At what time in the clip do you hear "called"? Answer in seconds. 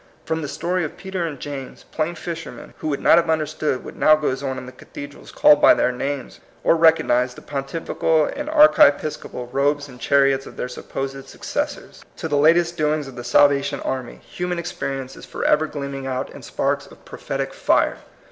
5.31-5.61